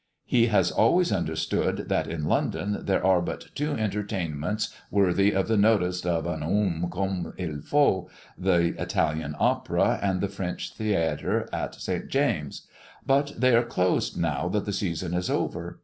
He 0.25 0.47
has 0.47 0.71
always 0.71 1.11
understood 1.11 1.87
that 1.89 2.07
in 2.07 2.25
London 2.25 2.79
there 2.85 3.05
are 3.05 3.21
but 3.21 3.49
two 3.53 3.73
entertainments 3.73 4.75
worthy 4.89 5.31
of 5.31 5.47
the 5.47 5.57
notice 5.57 6.03
of 6.07 6.25
un 6.25 6.41
homme 6.41 6.89
comme 6.91 7.31
il 7.37 7.61
faut: 7.61 8.07
the 8.35 8.73
Italian 8.81 9.35
opera 9.37 9.99
and 10.01 10.19
the 10.19 10.27
French 10.27 10.73
theatre 10.73 11.47
at 11.53 11.75
St. 11.75 12.07
James's. 12.07 12.65
But 13.05 13.33
they 13.37 13.55
are 13.55 13.61
closed 13.61 14.17
now 14.19 14.49
that 14.49 14.65
the 14.65 14.73
season 14.73 15.13
is 15.13 15.29
over. 15.29 15.79